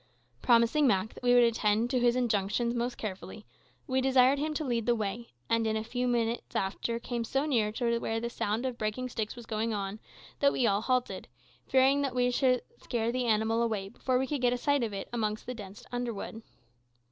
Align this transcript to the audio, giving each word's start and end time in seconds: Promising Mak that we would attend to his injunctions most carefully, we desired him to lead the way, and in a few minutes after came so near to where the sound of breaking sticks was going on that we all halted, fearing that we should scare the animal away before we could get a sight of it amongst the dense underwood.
Promising 0.41 0.87
Mak 0.87 1.13
that 1.13 1.21
we 1.21 1.35
would 1.35 1.43
attend 1.43 1.91
to 1.91 1.99
his 1.99 2.15
injunctions 2.15 2.73
most 2.73 2.97
carefully, 2.97 3.45
we 3.85 4.01
desired 4.01 4.39
him 4.39 4.51
to 4.55 4.63
lead 4.65 4.87
the 4.87 4.95
way, 4.95 5.27
and 5.47 5.67
in 5.67 5.77
a 5.77 5.83
few 5.83 6.07
minutes 6.07 6.55
after 6.55 6.97
came 6.97 7.23
so 7.23 7.45
near 7.45 7.71
to 7.73 7.99
where 7.99 8.19
the 8.19 8.27
sound 8.27 8.65
of 8.65 8.79
breaking 8.79 9.09
sticks 9.09 9.35
was 9.35 9.45
going 9.45 9.75
on 9.75 9.99
that 10.39 10.51
we 10.53 10.65
all 10.65 10.81
halted, 10.81 11.27
fearing 11.67 12.01
that 12.01 12.15
we 12.15 12.31
should 12.31 12.63
scare 12.81 13.11
the 13.11 13.27
animal 13.27 13.61
away 13.61 13.89
before 13.89 14.17
we 14.17 14.25
could 14.25 14.41
get 14.41 14.53
a 14.53 14.57
sight 14.57 14.83
of 14.83 14.91
it 14.91 15.07
amongst 15.13 15.45
the 15.45 15.53
dense 15.53 15.85
underwood. 15.91 16.41